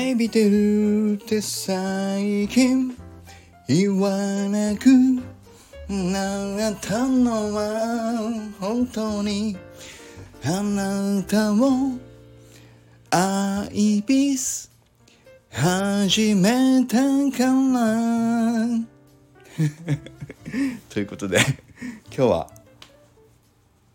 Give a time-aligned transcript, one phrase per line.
[0.00, 2.96] いびてるって最近
[3.68, 4.10] 言わ
[4.48, 4.88] なく
[5.88, 9.56] なったのは本当に
[10.44, 11.98] あなたを
[13.10, 14.70] 愛ビス
[15.50, 16.96] 始めた
[17.30, 18.92] から
[20.88, 21.38] ということで
[22.08, 22.50] 今日は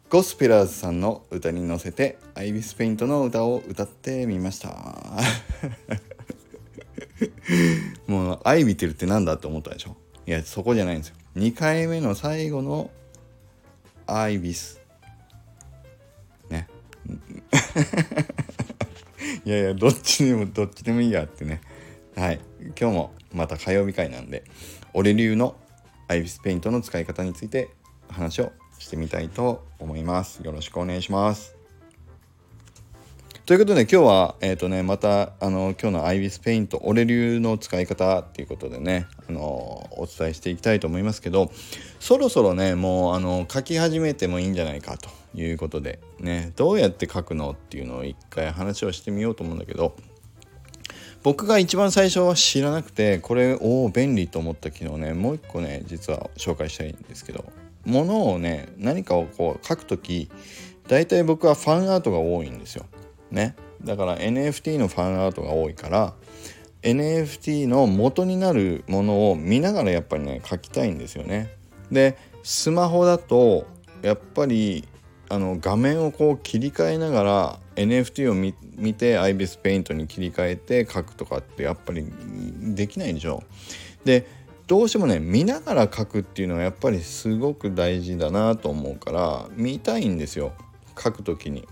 [0.09, 5.47] ゴスペラーズさんの歌に乗せてアイビスペイントの歌を歌ってみました。
[8.07, 9.95] もう愛見てるってなんだって思ったでしょ？
[10.25, 11.16] いやそこじゃないんですよ。
[11.35, 12.91] 2回目の最後の
[14.05, 14.81] アイビス。
[16.49, 16.67] ね。
[19.45, 21.61] いやいやどっちでもどっちでもいいやってね。
[22.16, 22.39] はい。
[22.80, 24.44] 今日もまた火曜日会なんで
[24.94, 25.55] 俺流の
[26.08, 27.69] アイビスペイントの使い方について
[28.09, 30.39] 話をしてみたいと思います。
[30.44, 31.56] よろしくお願いします。
[33.48, 41.50] ということで今日は、えっ、ー、とね、また、あの、今日のアイビスペイント、俺流の使い方っていうことでね、あの、お伝えしていきたいと思いますけど、
[42.02, 49.95] そろそろね、もう、あの、書き始めてもいいんじゃないかということで、ね、どうやって書くのっていうのを一回話をしてみようと思うんだけど、
[51.23, 57.44] 僕が一番最初は知らなくてこれおお便利と思った機能ねもう一個ね実は紹介したいんですけど
[57.86, 60.30] ものをね何かをこう書く時
[60.88, 62.86] 大体僕はファンアートが多いんですよ。
[63.31, 63.56] ね。
[63.83, 66.14] だから NFT のファンアートが多いから
[66.81, 71.53] NFT の元になるものを見ながらやっぱりね書きたいんですよね。
[71.92, 73.66] でスマホだと
[74.02, 74.88] やっぱり
[75.30, 78.53] あの画面をこう切り替えながら NFT を見
[78.94, 82.05] て IBIS ペイントに切り替えて書くとかってやっぱり
[82.75, 83.44] できないでしょ。
[84.05, 84.28] で
[84.67, 90.53] どうしてもね見ながら書くっていうのはやっぱりすごく大事だなと思うから見たいんですよ
[90.98, 91.67] 書く時に。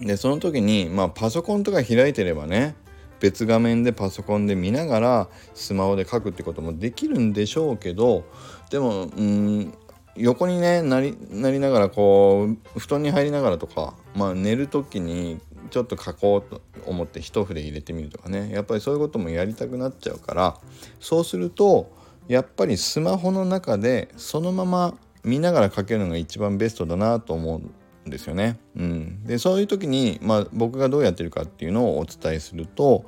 [0.00, 2.74] でその時にまあパソコンとか開いてればね
[3.20, 8.24] 別画面でパソコンで見ながらスマホで書くってこともできるんでしょうけど
[8.70, 9.74] でもうん
[10.16, 18.50] 横にねなりなりながらこう布団に入りながらとか、まあ、寝る時にちょっと書こうと思って一筆入れてみるとかね。
[18.52, 20.56] やっぱりそういうこともやりたくなっちゃうから
[21.00, 21.90] そうすると
[22.28, 27.62] やっぱりスマホの中でそのまま見ながら書けるのが一番ベストだなと思う
[28.06, 28.58] ですよね。
[28.76, 33.04] うん、でそういう時に、まあ、僕がどうやってるかっていうのをお伝えすると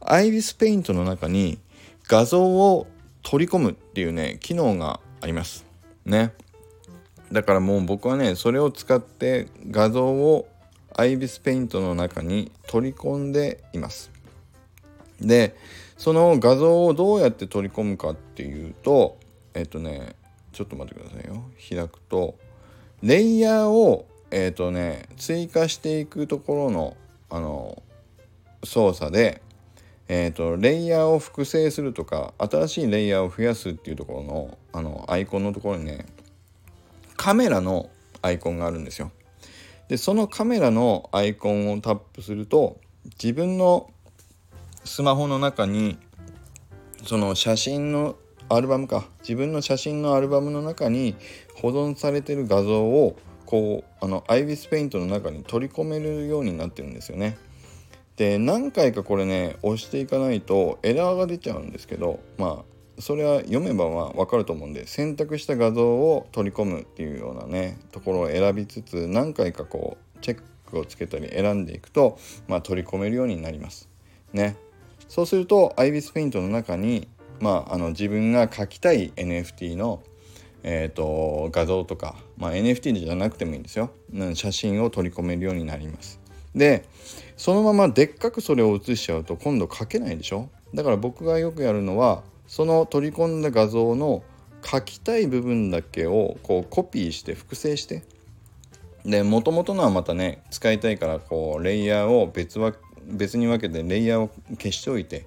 [0.00, 1.58] アイビスペイントの中に
[2.08, 2.86] 画像を
[3.22, 5.64] 取り込むっていうね機能があります。
[6.04, 6.32] ね。
[7.32, 10.46] だからもう僕はねそれを使って画像を
[10.96, 14.10] アイビスペイントの中に取り込んでいます。
[15.20, 15.56] で
[15.96, 19.18] その画像をどうやって取り込むかっていうと
[19.54, 20.16] えっとね
[20.52, 22.36] ちょっと待ってくださいよ開くと
[23.02, 24.06] レイヤーを
[24.36, 26.96] えっとね追加していくところの
[27.30, 27.82] あの
[28.64, 29.42] 操作で
[30.06, 36.04] えーと、レイヤーを複製するとか新しいレイヤーを増やすっていうところのあのアイコンのところにね
[37.16, 37.88] カメラの
[38.20, 39.12] アイコンがあるんですよ。
[39.88, 42.78] でそのカメラのアイコンをタップすると
[43.22, 43.90] 自分の
[44.84, 45.96] スマホの中に
[47.06, 48.16] その写真の
[48.50, 51.16] アルバムか自分の写真のアルバムの中に
[51.54, 53.16] 保存されてる画像を
[53.46, 57.36] こうあのアイビスペイントの中に取り込めるようになってるんですよね。
[58.16, 72.18] で何回かこれね押していかないとエラーが出ちゃうんですけどまあそれは読めばまあ分かると思うんで選択した画像を取り込むっていうようなねところを選びつつ何回かこうチェックをつけたり選んでいくと、
[72.48, 73.88] まあ、取り込めるようになります。
[74.32, 74.56] ね。
[75.08, 77.08] そうすると IBIS ペイントの中に、
[77.40, 80.02] まあ、あの自分が描きたい NFT の、
[80.66, 83.90] えーと、画像とか、まあ、NFT じゃなくてもいいんですよ。
[84.34, 86.18] 写真を取り込めるようになります。
[86.54, 86.84] で
[87.36, 90.48] そのままでっかくそれを写しちゃうと今度描けないでしょ？
[90.72, 94.22] だから僕がよくやるのはその取り込んだ画像の
[94.64, 98.02] 書きたい部分だけをこうコピーして複製して。
[99.04, 102.72] で元々のはまたね使いたいからこうレイヤーを別は
[103.06, 105.26] 別に分けてレイヤーを消しておいて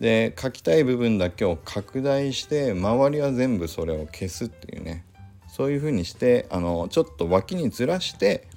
[0.00, 5.04] で書きたい部分だけを拡大して周りは全部それを消すっていうね
[5.46, 8.48] そういう風にしてあのちょっと脇にずらして、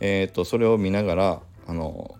[0.00, 2.16] えーと、それを見ながらあの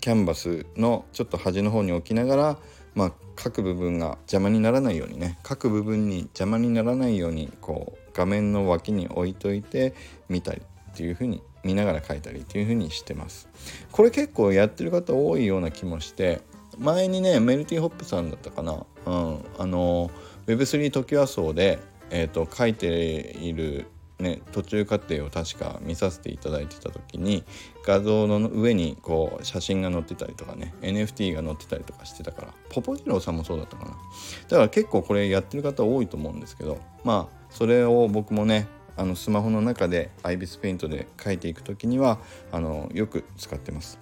[0.00, 2.58] キャンバスのちょっと端の方に置きながら、
[2.94, 9.94] まあ、各部分が邪魔にならないようにね各部分に邪魔にならないようにこう画面の脇に置いといて
[10.28, 13.48] 見たりっていう風に見ながら書いたりっていう風にしてます。
[13.90, 16.42] これ結構やってる方多いような気もして
[16.78, 20.10] 前にねメルティホップさんだったかな、うん、あの
[20.46, 21.78] Web3 トキワ荘で、
[22.10, 23.86] えーと、書いている
[24.18, 27.44] ね途中過程を確か見させていただいてた時に
[27.84, 33.90] 画像の上にこう写真が載ってたりとかね NFT が載ってたりとかしてたからポポジローさんもそうだったかな。
[33.90, 42.18] だから結構これやってる方多いと思うんですけどまあそれを僕もねあのスマホの中で IBIS ペイントで描いていく時には
[42.50, 43.98] あのよく使ってます。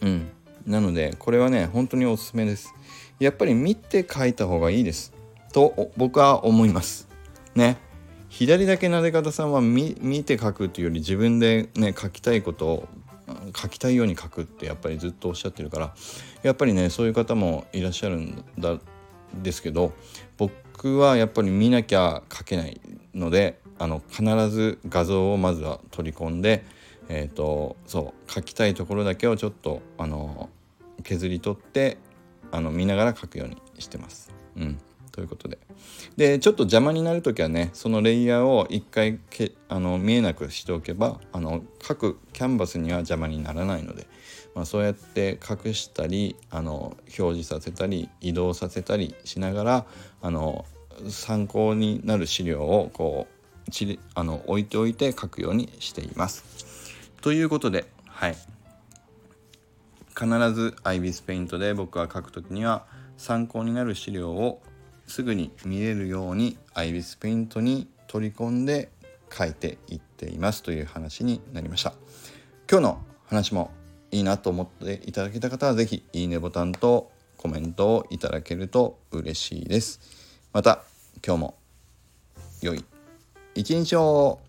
[0.00, 0.30] うん。
[0.66, 2.74] なのでこれはね本当におすすめです。
[3.18, 5.12] やっぱり見て描いた方がいいです。
[5.52, 7.08] と僕は思います。
[7.54, 7.78] ね。
[8.28, 12.88] 左だけなで方さんは見て書くというより自分でね書きたいことを
[13.54, 15.94] 書きたいように書くってやっぱりずっとおっしゃってるから
[16.42, 18.78] やっぱりねそういう方もいらっしゃるんだ
[19.34, 19.92] ですけど
[20.38, 22.80] 僕はやっぱり見なきゃ書けない
[23.14, 26.64] のであの必ず画像をまずは取り込んで
[27.08, 30.50] え、ー、とそう書きたいところだけをちょっとあの
[31.02, 31.98] 削り取って
[32.50, 34.32] あの見ながら書くようにしてます。
[34.56, 34.78] うん
[35.12, 35.58] ということで。
[36.16, 44.06] で、ちょっと邪魔になる時はね、そのレイヤーを一回けあの見えなくしておけば、あの各キャンバスには邪魔にならないので、
[44.54, 49.86] まあ、そうやって隠したりあの表示させたり移動させたりしながら
[50.20, 50.64] あの
[51.08, 53.26] 参考になる資料をこ
[53.66, 56.81] うちあの置いておいて書くようにしています。
[57.22, 58.36] ということで、はい、
[60.08, 62.84] 必ず IBIS ペイントで僕が書くときには
[63.16, 64.60] 参考になる資料を
[65.06, 68.90] すぐに見れるようにアイビスペイントに取り込んで
[69.32, 70.64] 書いていっています。
[70.64, 71.94] という話になりました。
[72.68, 73.70] 今日の話も
[74.10, 80.00] いいなと思っていただけた方は是非いいねボタンとコメントをいただけると嬉しいです。
[80.52, 80.82] また
[81.24, 81.54] 今日も
[82.62, 82.84] 良い
[83.54, 84.40] 一日を。